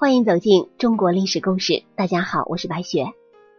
[0.00, 1.82] 欢迎走进中国历史故事。
[1.96, 3.06] 大家好，我是白雪。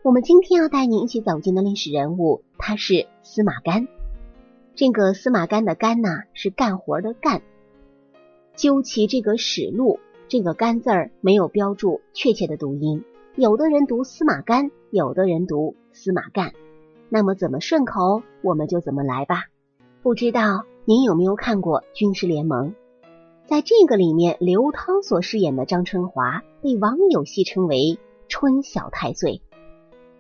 [0.03, 3.89] 我们今天要带您一起走进的历史人物，他是司马干。
[4.73, 7.41] 这个司马干的干呐，是干活的干。
[8.55, 10.00] 究其这个史录，
[10.30, 13.04] 这个干字儿没有标注确切的读音，
[13.36, 16.54] 有的人读司马干，有的人读司马干。
[17.10, 19.48] 那么怎么顺口，我们就怎么来吧。
[20.02, 22.70] 不知道您有没有看过《军师联盟》？
[23.50, 27.98] 在这个里面，刘涛所饰演的张春华被网友戏称为
[28.30, 29.41] “春小太岁”。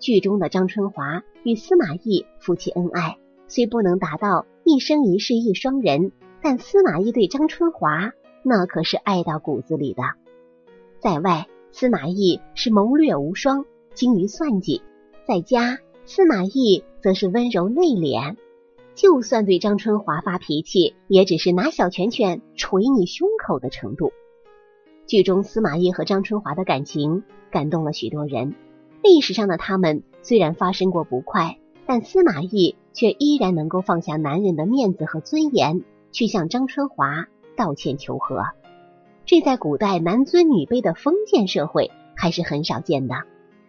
[0.01, 6.11] 剧中的张春华与司马懿夫妻恩爱，虽不能达到一生一世一双人，
[6.41, 10.01] 但司马懿对张春华那可是爱到骨子里的。
[10.99, 14.81] 在外，司马懿是谋略无双，精于算计；
[15.27, 18.37] 在家，司马懿则是温柔内敛。
[18.99, 24.11] 就算对张春华发脾气，也只是拿小拳拳捶你胸口的程度。
[25.07, 28.55] 剧中司马懿和张春华的感情感动了许多人。
[29.01, 38.43] 历史上的他们虽然发生过不快，但司马懿却依然能够放下男人的面子和尊严，去向张春华道歉求和。
[39.25, 43.15] 这在古代男尊女卑的封建社会还是很少见的，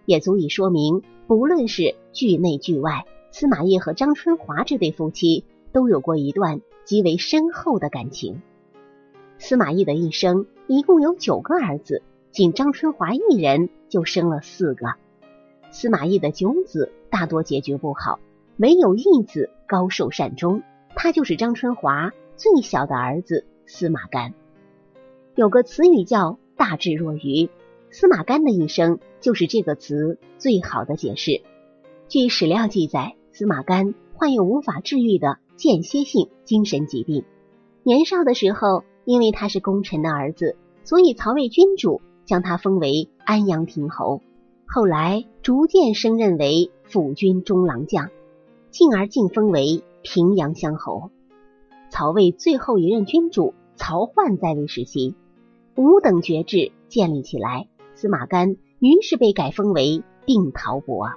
[0.07, 3.05] 也足以说明，不论是剧内剧外。
[3.33, 8.43] 司马懿和张春华这对夫妻都有过一段极为深厚的感情。
[9.39, 14.95] 司马懿的一生一共有九个儿子，仅张春华一人就生了四个。
[15.71, 18.19] 司马懿的九子大多结局不好，
[18.57, 20.63] 唯有一子高寿善终，
[20.97, 24.35] 他就是张春华最小的儿子司马干。
[25.37, 27.49] 有个词语叫“大智若愚”，
[27.91, 31.43] 司马干的一生就是这个词最好的解释。
[32.09, 33.15] 据史料记载。
[33.41, 37.25] 司马干患有无法治愈的间歇性精神疾病。
[37.83, 44.21] 年少的时候，因为他是功臣的儿子，所以曹魏君主将他封为安阳亭侯。
[44.67, 48.11] 后来逐渐升任为辅军中郎将，
[48.71, 51.11] 进而晋封为平阳乡侯。
[51.89, 55.15] 曹魏最后一任君主曹奂在位时期，
[55.77, 61.13] 五等爵制建立起来，司马干于是被改封为定陶伯。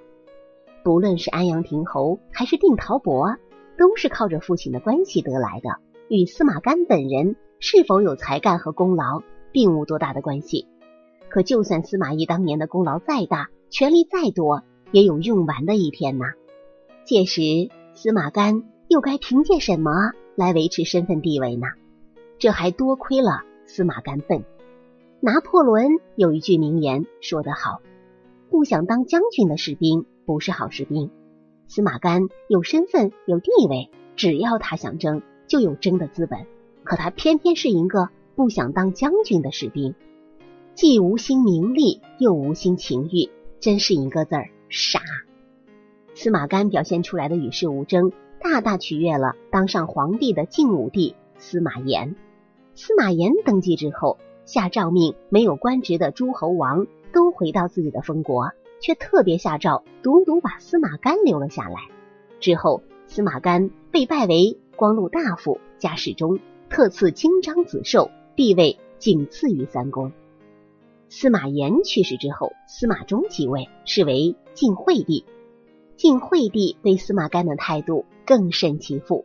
[0.84, 3.38] 不论是安阳亭侯还是定陶伯，
[3.78, 5.78] 都是靠着父亲的关系得来的，
[6.10, 9.24] 与司马干本人是否有才干和功劳
[9.54, 10.68] 并无多大的关系。
[11.30, 14.62] 可就算司马懿当年的功劳再大，权力再多，
[14.92, 16.26] 也有用完的一天呐。
[17.06, 17.42] 届时，
[17.94, 19.92] 司马干又该凭借什么
[20.36, 21.68] 来维持身份地位呢？
[22.40, 24.44] 这还多亏了司马干笨。
[25.22, 27.80] 拿破仑有一句名言说得好
[28.52, 31.10] ：“不想当将军的士兵。”不是好士兵。
[31.68, 36.46] 司马干有身份有地位，只要他想争，就有争的资本。
[36.84, 39.96] 可他偏偏是一个不想当将军的士兵，
[40.76, 43.30] 既无心名利，又无心情欲，
[43.60, 45.00] 真是一个字儿傻。
[46.14, 48.12] 司马干表现出来的与世无争，
[48.42, 52.16] 大大取悦了当上皇帝的晋武帝司马炎。
[52.76, 58.52] 司马炎登基之后，下诏命没有官职的诸侯王都回到自己的封国。
[58.84, 61.78] 却特别下诏，独独把司马干留了下来。
[62.42, 66.38] 之后，司马干被拜为光禄大夫、加侍中，
[66.70, 70.12] 特赐金章子绶，地位仅次于三公。
[71.08, 75.24] 司马炎去世之后，司马衷即位，是为晋惠帝。
[75.96, 79.24] 晋惠帝对司马干的态度更甚其父，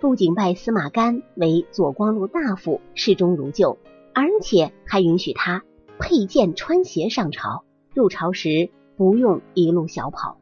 [0.00, 3.78] 不仅拜司马干为左光禄大夫、侍中如旧，
[4.12, 5.62] 而且还允许他
[6.00, 7.62] 佩剑穿鞋上朝。
[7.94, 8.70] 入朝时。
[9.00, 10.36] 不用一路小跑。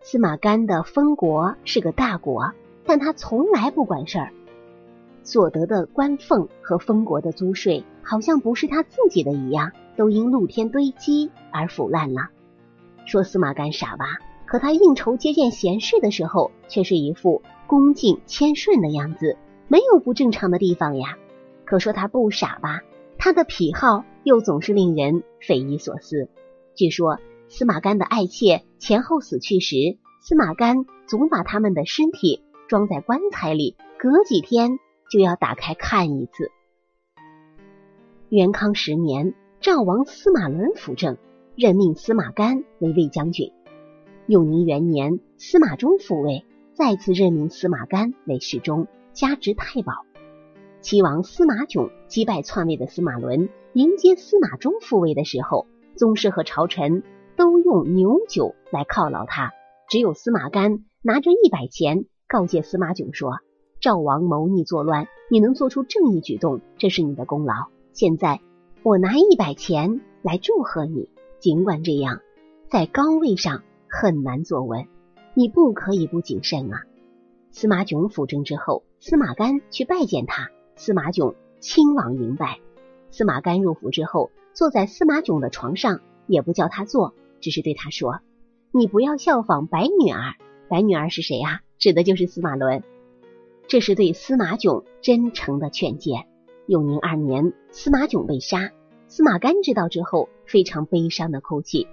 [0.00, 2.50] 司马干的封国是个大国，
[2.84, 4.32] 但他从来不管事儿。
[5.22, 12.30] 所得的官俸和封国的租税，好像不是他自己的一样，都因露天堆积而腐烂了。
[13.04, 19.36] 说司马干傻吧，可他应酬接见贤士的时候，却是一副恭敬谦顺的样子，
[19.68, 21.16] 没有不正常的地方呀。
[21.64, 22.80] 可说他不傻吧，
[23.16, 26.28] 他的癖好又总是令人匪夷所思。
[26.74, 27.20] 据说。
[27.48, 29.76] 司马干的爱妾前后死去时，
[30.20, 34.78] 司马干总把他们的身体装在棺材里，隔几天
[35.10, 36.50] 就要打开看一次。
[38.28, 41.16] 元康十年，赵王司马伦辅政，
[41.54, 43.52] 任命司马干为魏将军。
[44.26, 46.44] 永宁元年，司马衷复位，
[46.74, 49.92] 再次任命司马干为侍中，加职太保。
[50.80, 57.04] 齐王司马囧击败篡位的司马伦，迎接司马衷复位的时候，宗室和朝臣。
[57.36, 59.52] 都用牛酒来犒劳他，
[59.88, 63.38] 只有司马干拿着一百钱告诫司马囧说
[63.80, 67.68] ：“赵王谋逆作乱，你能做出正义举动，这是你的功劳。
[67.92, 68.40] 现在
[68.82, 71.08] 我拿一百钱来祝贺你。
[71.38, 72.20] 尽管这样，
[72.68, 74.86] 在高位上很难坐稳，
[75.34, 76.82] 你不可以不谨慎啊。
[77.52, 82.58] 司马囧辅政之后，司马干去拜见他，司马囧亲往迎拜。
[83.10, 88.20] 司马干入府之后，坐在司马囧的床上，也不叫他坐，只是对他说
[88.72, 90.34] ：“你不要效仿白女儿。”
[90.68, 91.60] 白女儿是谁呀？
[91.78, 92.82] 指的就是司马伦。
[93.68, 96.26] 这是对司马囧真诚的劝谏。
[96.66, 98.72] 永宁二年，司马囧被杀。
[99.08, 101.86] 司马干知道之后，非常悲伤的哭泣，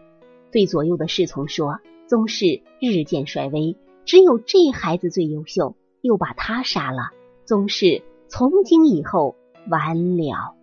[0.51, 1.79] 对左右的侍从说
[2.09, 7.11] ：“宗室日渐衰微，只有这孩子最优秀，又把他杀了，
[7.45, 9.35] 宗室从今以后
[9.69, 10.55] 完了。”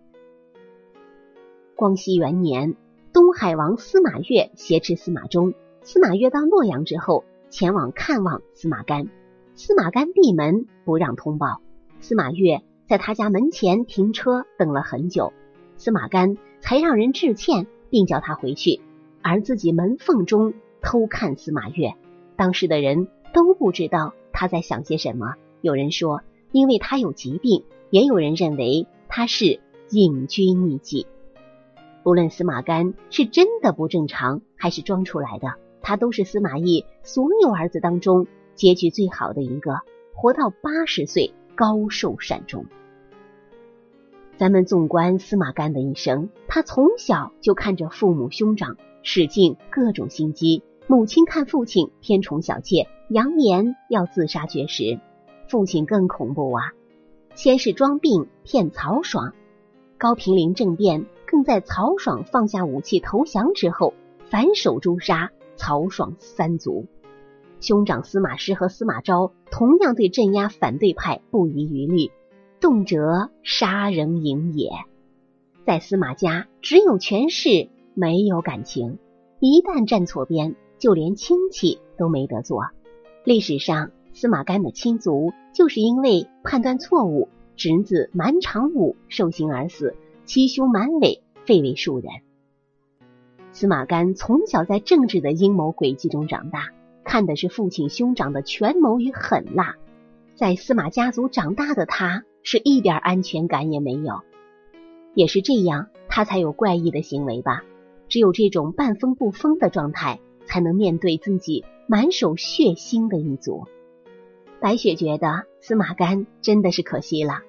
[1.77, 2.75] 光熙元年，
[3.13, 5.53] 东海王司马越挟持司马衷。
[5.83, 9.09] 司马越到洛阳之后，前往看望司马干。
[9.55, 11.61] 司马干闭门不让通报。
[11.99, 15.33] 司马越在他家门前停车等了很久。
[15.75, 18.79] 司马干才让人致歉，并叫他回去，
[19.21, 21.95] 而自己门缝中偷看司马越。
[22.37, 25.35] 当时的人都不知道他在想些什么。
[25.59, 26.21] 有人说，
[26.53, 29.59] 因为他有疾病；也有人认为他是
[29.89, 31.07] 隐居匿迹。
[32.03, 39.79] 不论司马干是真的不正常，还是装出来的，他都是司马懿所有儿子当中结局最好的一个，
[40.13, 42.65] 活到八十岁，高寿善终。
[44.37, 50.63] 咱们纵观司马干的一生，他从小就看着父母兄长使尽各种心机。
[50.87, 54.99] 母亲看父亲偏宠小妾，扬言要自杀绝食。
[55.47, 56.73] 父亲更恐怖啊！
[57.35, 59.33] 先是装病骗曹爽，
[59.97, 63.93] 高平陵政变，更在曹爽放下武器投降之后，
[64.29, 66.87] 反手诛杀曹爽三族。
[67.61, 72.11] 兄长司马师和司马昭同样对镇压反对派不遗余力。
[72.59, 74.71] 动辄杀人营也，
[75.65, 78.99] 在司马家只有权势，没有感情。
[79.39, 82.65] 一旦站错边，就连亲戚都没得做。
[83.23, 89.95] 历史上，司马干的亲族就是因为判断错误，侄子满长武受刑而死，
[90.33, 92.09] 七兄满伟废为庶人。
[93.51, 96.69] 司马干从小在政治的阴谋诡计中长大，
[97.03, 99.75] 看的是父亲兄长的权谋与狠辣。
[100.35, 102.23] 在司马家族长大的他。
[102.43, 104.21] 是一点安全感也没有，
[105.13, 107.63] 也是这样，他才有怪异的行为吧？
[108.07, 113.65] 只有这种半疯不疯的状态，才能面对自己满手血腥的一族。
[114.61, 117.41] 白雪觉得司马干真的是可惜了，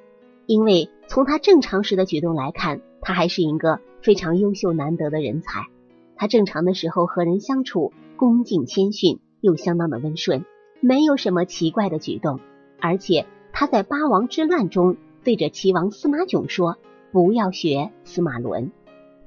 [0.47, 5.67] 因为从他正常时的举动来看，他还是一个非常优秀难得的人才。
[6.17, 10.47] 他正常的时候和人相处恭敬谦逊，又相当的温顺，
[10.81, 12.41] 没有什么奇怪的举动，
[12.81, 13.27] 而且。
[13.53, 16.79] 他在八王之乱中对着齐王司马囧说
[17.13, 18.73] ：“不要学司马伦。”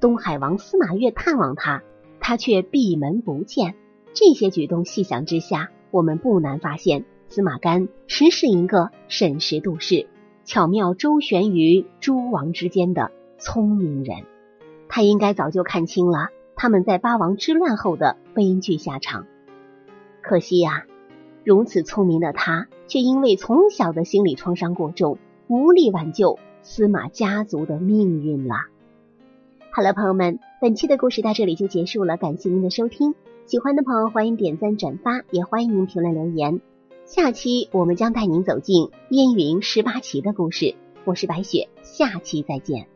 [0.00, 1.84] 东海王司马越探望他，
[2.18, 3.76] 他却闭门不见。
[4.12, 10.08] 这些举动细想之下，我们不难发现，司马干实是一个审时度势、
[10.46, 14.24] 巧妙周旋于诸王之间的聪明人。
[14.88, 19.26] 他应该早就看清了他们在八王之乱后的悲剧下场。
[20.22, 20.86] 可惜呀。
[21.44, 28.56] 如此聪明的他，却因为从小的心理创伤过重，无力挽救司马家族的命运了。
[29.70, 33.14] 好了，朋友们，本期的故事到这里就结束了，感谢您的收听。
[33.44, 36.60] 喜欢的朋友欢迎点赞转发，也欢迎您评论留言。
[37.06, 40.74] 下期我们将带您走进燕云十八骑的故事。
[41.04, 42.88] 我是白雪，下期再见。